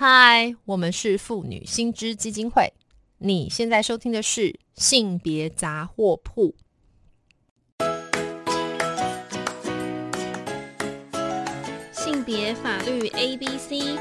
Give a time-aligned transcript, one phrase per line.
[0.00, 2.72] 嗨，我们是妇女新知基金会。
[3.18, 6.54] 你现在收听的是性别杂货铺。
[11.90, 13.98] 性别法律 A B C。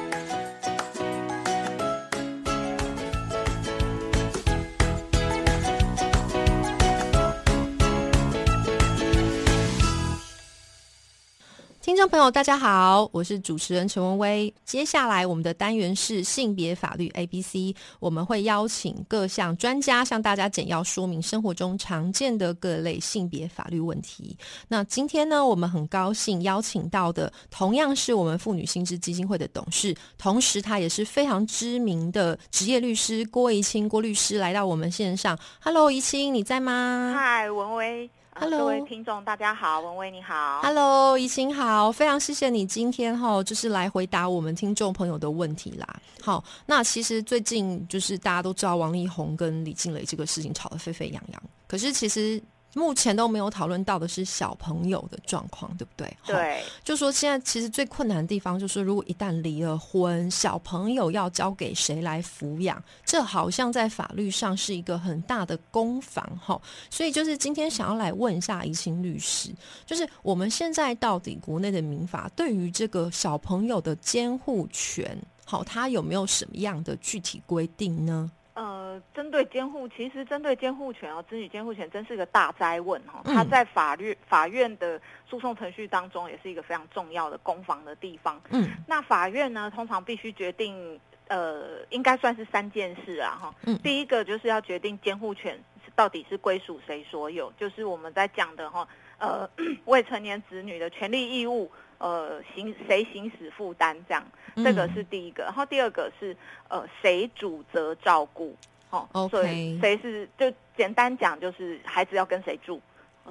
[11.97, 14.53] 听众朋友，大家好，我是主持人陈文威。
[14.63, 24.37] 接下来我们的单元是性别法律 A B C，我们会邀请各项专家向大家简要说明生活中常见的各类性别法律问题。
[24.67, 35.35] 那今天呢，我们很高兴邀请到的同样是我们妇女新知基金会的董事，同时他也是非常知名的职业律师郭怡清郭律师来到我们线上。
[35.59, 37.15] Hello，怡清，你在吗？
[37.17, 38.07] 嗨，文威。
[38.39, 40.61] Hello，各位听众，大家好，文威你好。
[40.61, 45.99] Hello，怡晴好，非常谢谢你今天哈，就是来回答我们听众朋友的问题啦。
[46.21, 52.41] 好，那其实最近就是大家都知道王力宏跟李静蕾这个事情吵得沸沸扬扬，可是其实。
[52.73, 56.17] 目前都没有讨论到的是小朋友的状况，对不对？
[56.25, 62.81] 对，就说现在其实最困难的地方就是，如果一旦离了婚，小朋友要交给谁来抚养？
[63.03, 66.61] 这好像在法律上是一个很大的攻防哈。
[66.89, 69.49] 所以就是今天想要来问一下怡清律师，
[69.85, 78.29] 就是我们现在到底国内的民法对于这个小朋友的监护权，好，它有没有什么样的具体规定呢？
[78.57, 83.21] 呃，针对监护，其实针对监护权哦，子女监护权真是个大灾问哈。
[83.23, 84.99] 它在法律法院的
[85.29, 88.41] 诉讼程序当中，也是一个非常重要的攻防的地方。
[88.49, 93.53] 嗯，那法院呢，通常必须决定，呃，应该算是三件事啊哈。
[93.67, 95.63] 嗯，第一个就是要决定监护权
[95.95, 98.87] 到底是归属谁所有，就是我们在讲的哈，
[99.19, 99.47] 呃，
[99.85, 101.71] 未成年子女的权利义务。
[101.99, 104.23] 呃，行谁行使负担这样，
[104.55, 105.43] 这个是第一个。
[105.43, 106.35] 然后第二个是
[106.67, 108.55] 呃，谁主责照顾？
[108.89, 112.81] 哦，所以谁是就简单讲就是孩子要跟谁住，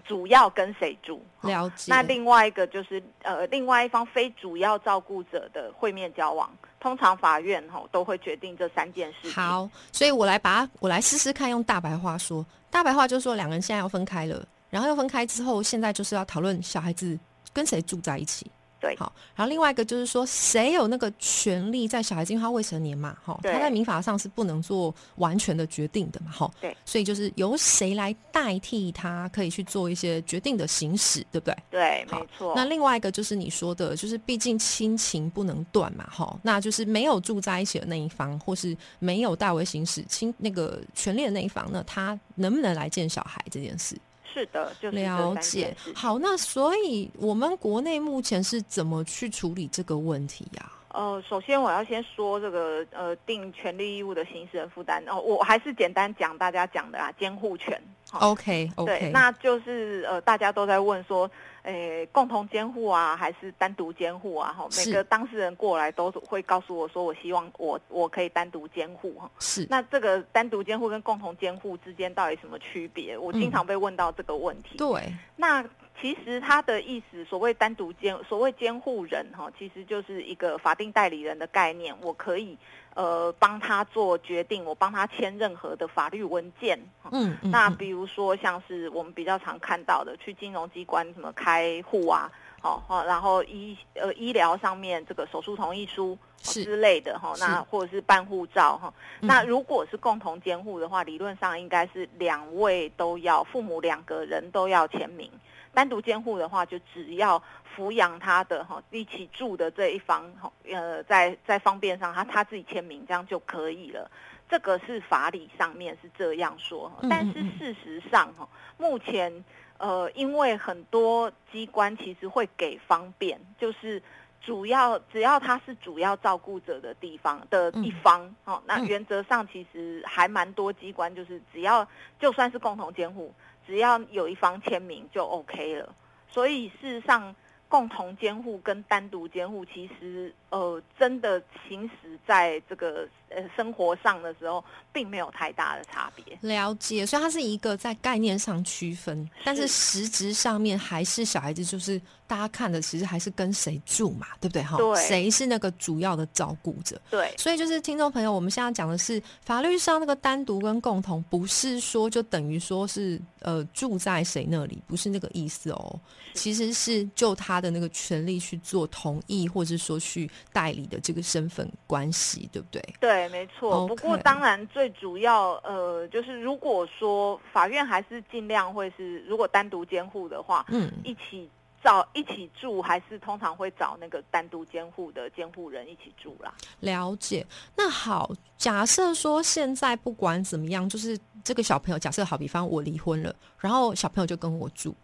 [0.05, 1.25] 主要跟谁住？
[1.41, 1.91] 了解。
[1.91, 9.31] 那另外一个就是呃，另外一方非主要照顾者的会面交往，通常法院哈都会决定这三件事。
[9.31, 17.19] 好，所以我来把它我来试试看，用大白话说，大白话就是说两个人现在要分开了，然后要分开之后，现在就是要讨论小孩子
[17.55, 18.51] 跟谁住在一起。
[18.87, 31.57] 对，好，然后另外一个就是说，谁有那个权利在小孩因为他未成年嘛，哈，他在民法上是不能做完全的决定的嘛，哈，对，所以就是由谁来代替他，可以去做一些决定的行使，对不对？
[31.71, 32.53] 对，没错。
[32.55, 43.97] 那另外一个就是你说的，就是毕竟亲情不能断嘛，哈，那就是没有住在一起的那一方，或是没有代为行使亲那个权利的那一方，那他能不能来见小孩这件事？
[44.33, 45.77] 是的，就是了解。
[45.95, 50.73] 好，那所以我们国内目前是怎么去处理这个问题呀？
[50.89, 57.79] 呃，首先我要先说这个呃，定权利义务的行使人负担哦，我还是简单讲大家讲的啊，监护权。
[58.21, 61.31] OK，OK，对，那就是呃，大家都在问说。
[61.69, 64.55] 诶，共同监护啊，还是单独监护啊？
[64.57, 69.29] 哈，每个当事人过来都会告诉我说，我希望我我可以单独监护哈。
[69.41, 73.19] 是，那这个单独监护跟共同监护之间到底什么区别？
[73.19, 74.77] 我经常被问到这个问题。
[74.79, 75.61] 对，那
[76.01, 82.57] 其实他的意思，所谓单独监，所谓监护人哈，其实就是一个法定代理人的概念，我可以。
[82.95, 86.81] 呃，帮他做决定，我帮他签任何的法律文件。
[87.11, 92.33] 嗯，那比如说像是我们比较常看到的，去金融机关什么开户啊，
[92.63, 98.91] 好，然后医呃医疗上面这个手术同意书之类的哈，那或者是办护照哈。
[99.21, 105.31] 那如果是共同监护的话，理论上应该是两位都要，父母两个人都要签名。
[105.77, 107.41] 单独监护的话，就只要
[107.77, 114.11] 抚养他的哈一起住的这一方哈，呃，在在方便上他他自己签名这样就可以了。
[114.49, 118.49] 这个是法理上面是这样说，但是事实上哈，
[118.79, 119.45] 目前
[119.77, 124.03] 呃，因为很多机关其实会给方便，就是
[124.41, 131.87] 主要只要他是主要照顾者的地方的一方哦，那原则上其实还蛮多机关就是只要
[132.19, 133.35] 就算是共同监护。
[133.67, 135.95] 只要有一方签名就 OK 了，
[136.29, 137.35] 所以事实上，
[137.69, 146.39] 共同监护跟单独监护其实呃真的行使在这个呃生活上的时候，并没有太大的差别。
[146.41, 154.63] 了解，所以它是一个在概念上区分，但是是实质上面还是小孩子，就是大家看的其实还是跟谁住嘛，对不对？
[154.63, 157.01] 哈，对谁是那个主要的照顾者？
[157.11, 166.01] 对，所以就是听众朋友，我们现在讲的是法律上那个单独跟共同，不是说就等于说是呃住在谁那里，不是那个意思哦。
[166.35, 172.83] 其实是就他的那个权利去做同意，或者说去代理的这个身份关系，对不对？
[173.01, 173.87] 对，没错。
[173.87, 181.49] 不过当然最主要呃，就是如果说法院还是尽量会是，如果单独监护的话，嗯，一起
[181.83, 186.53] 找一起住，还是通常会找那个单独监护的监护人一起住啦。
[186.81, 187.47] 了解。
[187.77, 194.95] 那好，假设说现在不管怎么样，就是这个小朋友，假设好比方我离婚了，然后小朋友就跟我住。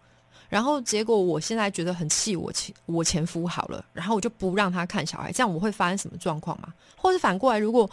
[0.53, 6.71] 然后结果我现在觉得很气我前我前夫好了，然后我就不让他看小孩，这样我会发生什么状况吗？
[6.95, 7.89] 或是反过来，如果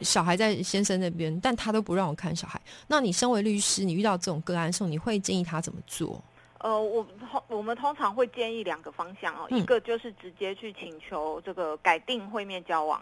[0.00, 6.20] 小孩在先生那边，但他都不让我看小孩，那你身为律师，你遇到这种个案的时候，你会建议他怎么做？
[6.58, 13.00] 呃，我通我们通常会建议两个方向哦，嗯一个就是直接去请求这个改定会面交往，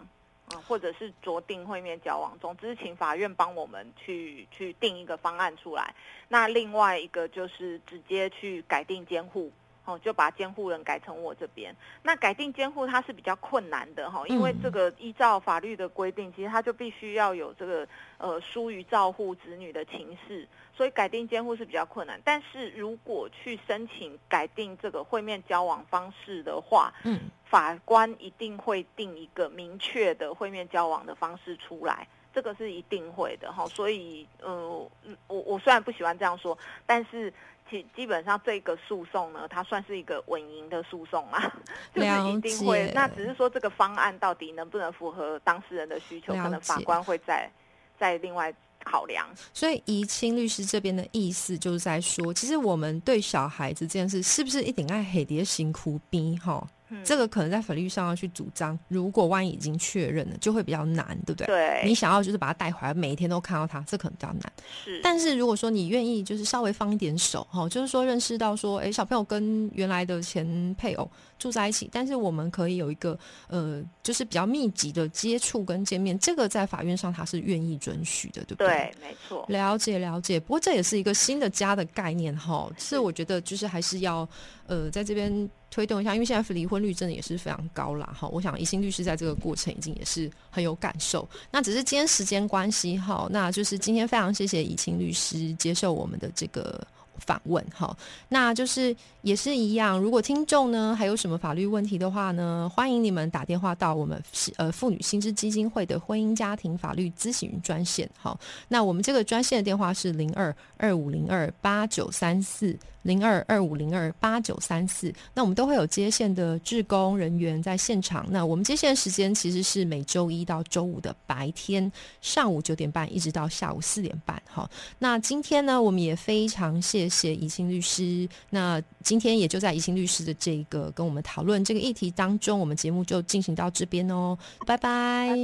[0.67, 5.93] 或者是酌定会面交往，总之请法院帮我们去去定一个方案出来。
[6.27, 9.51] 那另外一个就是直接去改定监护。
[9.83, 11.75] 哦，就把监护人改成我这边。
[12.03, 17.87] 那改定监护它是比较困难的哈，因为嗯这个依照法律的规定，其实它就必须要有这个
[18.19, 22.21] 呃疏于照护子女的情事，所以改定监护是比较困难。
[22.23, 33.65] 但是如果去申请改定这个会面交往方式的话，嗯，法官一定会定一个明确的会面交往的方式出来，这个是一定会的哈。
[33.65, 36.55] 所以呃，嗯我我虽然不喜欢这样说，
[36.85, 37.33] 但是。
[37.71, 41.51] 基基本上这个诉讼呢，它算是一个稳赢的诉讼啊，
[41.95, 42.67] 就是一定。
[42.67, 47.49] 会那只是说这个方案到底能不能符合当事人的需求，可能法官会再
[47.97, 48.53] 再另外
[48.83, 49.25] 考量。
[49.53, 56.67] 所以怡清律师这边的意思就是在说，其实我们对小孩子这件事，是不是一定爱黑碟辛苦逼哈？
[56.91, 61.47] 嗯，这个可能在法律上要去主张，如果万一已经确认了，就会比较难，对不对？
[61.47, 64.53] 对，你想要就是把他带回来，每一天都看到他，这可能比较难。
[64.83, 71.09] 是，但是如果说你愿意，就是稍微放一点手哈，就是说认识到说，哎，小朋友跟原来的前配偶
[71.39, 73.17] 住在一起，但是我们可以有一个
[73.47, 78.67] 呃，就是比较密集的接触跟见面，这个在法院上他是愿意准许的，对不对？
[78.67, 84.27] 对，没错，了解了解，不过这也是一个新的家的概念哈，是我觉得就是还是要
[84.67, 88.27] 呃在这边推动一下，因为现在离婚率真的也是非常高啦哈。
[88.27, 96.85] 我想宜兴律师在这个过程已经也是很有感受，那只是今天时间关系哈，那就是今天非常谢谢宜兴律师接受我们的这个。
[97.25, 97.95] 访问哈，
[98.29, 99.99] 那就是也是一样。
[99.99, 104.21] 如果听众呢还有什么法律问题的话呢，欢迎你们打电话到我们
[104.57, 108.09] 呃妇女新知基金会的婚姻家庭法律咨询专线。
[108.17, 115.13] 好，那我们这个专线的电话是零二二五零二八九三四零二二五零二八九三四。
[115.33, 118.25] 那我们都会有接线的志工人员在现场。
[118.29, 121.91] 那我们接线时间其实是每周一到周五的白天
[122.21, 124.41] 上午九点半一直到下午四点半。
[124.45, 124.69] 好，
[124.99, 128.27] 那今天呢，我们也非常谢怡清律师。
[128.49, 135.35] 那今天也就在怡清律师的这个跟我们讨论这个议题当中，我们节目就进行到这边哦，拜拜，